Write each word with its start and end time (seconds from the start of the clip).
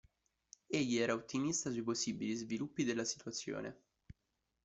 Egli 0.65 0.97
era 0.97 1.13
ottimista 1.13 1.69
sui 1.69 1.83
possibili 1.83 2.33
sviluppi 2.33 2.83
della 2.83 3.03
situazione. 3.03 3.81